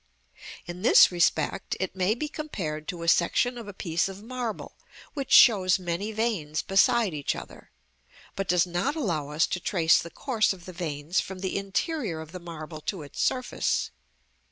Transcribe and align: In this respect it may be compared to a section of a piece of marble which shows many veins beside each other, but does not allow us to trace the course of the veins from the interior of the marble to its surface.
In 0.65 0.81
this 0.81 1.11
respect 1.11 1.77
it 1.79 1.95
may 1.95 2.15
be 2.15 2.27
compared 2.27 2.87
to 2.87 3.03
a 3.03 3.07
section 3.07 3.55
of 3.55 3.67
a 3.67 3.71
piece 3.71 4.09
of 4.09 4.23
marble 4.23 4.75
which 5.13 5.31
shows 5.31 5.77
many 5.77 6.11
veins 6.11 6.63
beside 6.63 7.13
each 7.13 7.35
other, 7.35 7.69
but 8.35 8.47
does 8.47 8.65
not 8.65 8.95
allow 8.95 9.29
us 9.29 9.45
to 9.45 9.59
trace 9.59 9.99
the 9.99 10.09
course 10.09 10.53
of 10.53 10.65
the 10.65 10.73
veins 10.73 11.19
from 11.19 11.37
the 11.41 11.55
interior 11.55 12.19
of 12.19 12.31
the 12.31 12.39
marble 12.39 12.81
to 12.81 13.03
its 13.03 13.21
surface. 13.21 13.91